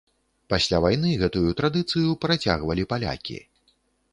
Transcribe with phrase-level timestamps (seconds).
[0.53, 3.37] Пасля вайны гэтую традыцыю працягвалі палякі.